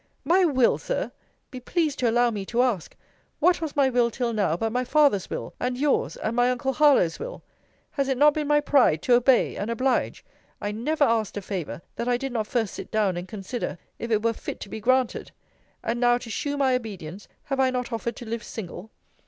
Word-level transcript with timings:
My 0.23 0.45
will, 0.45 0.79
Sir! 0.79 1.11
be 1.51 1.59
pleased 1.59 1.99
to 1.99 2.09
allow 2.09 2.31
me 2.31 2.43
to 2.47 2.63
ask, 2.63 2.95
what 3.39 3.61
was 3.61 3.75
my 3.75 3.87
will 3.87 4.09
till 4.09 4.33
now, 4.33 4.57
but 4.57 4.71
my 4.71 4.83
father's 4.83 5.29
will, 5.29 5.53
and 5.59 5.77
yours 5.77 6.17
and 6.17 6.35
my 6.35 6.49
uncle 6.49 6.73
Harlowe's 6.73 7.19
will? 7.19 7.43
Has 7.91 8.07
it 8.07 8.17
not 8.17 8.33
been 8.33 8.47
my 8.47 8.61
pride 8.61 9.03
to 9.03 9.13
obey 9.13 9.55
and 9.55 9.69
oblige? 9.69 10.25
I 10.59 10.71
never 10.71 11.03
asked 11.03 11.37
a 11.37 11.41
favour, 11.43 11.83
that 11.97 12.07
I 12.09 12.17
did 12.17 12.31
not 12.33 12.47
first 12.47 12.73
sit 12.73 12.89
down 12.89 13.15
and 13.15 13.27
consider, 13.27 13.77
if 13.99 14.09
it 14.09 14.23
were 14.23 14.33
fit 14.33 14.59
to 14.61 14.69
be 14.69 14.79
granted. 14.79 15.31
And 15.83 15.99
now, 15.99 16.17
to 16.17 16.31
shew 16.31 16.57
my 16.57 16.73
obedience, 16.73 17.27
have 17.43 17.59
I 17.59 17.69
not 17.69 17.93
offered 17.93 18.15
to 18.15 18.25
live 18.25 18.41
single? 18.43 18.89